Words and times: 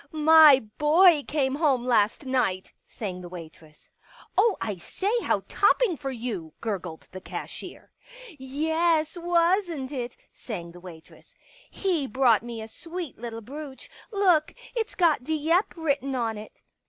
"My 0.31 0.61
boy 0.79 1.21
came 1.27 1.53
home 1.53 1.85
last 1.85 2.25
night," 2.25 2.73
sang 2.87 3.21
the 3.21 3.29
waitress." 3.29 3.87
Oh, 4.35 4.57
I 4.59 4.77
say— 4.77 5.11
how 5.27 5.43
topping 5.47 5.95
for 5.95 6.09
you!" 6.09 6.53
gurgled 6.59 7.07
the 7.11 7.21
cashier." 7.21 7.91
Yes, 8.63 9.15
wasn't 9.15 9.91
it," 9.91 10.17
sang 10.33 10.71
the 10.71 10.79
waitress." 10.79 11.35
He 11.83 12.07
brought 12.07 12.41
me 12.41 12.63
a 12.63 12.67
sweet 12.67 13.19
little 13.19 13.41
brooch. 13.41 13.91
Look, 14.11 14.55
it's 14.75 14.95
got 14.95 15.23
* 15.23 15.23
Dieppe' 15.23 15.75
written 15.79 16.15
on 16.15 16.35
it." 16.35 16.63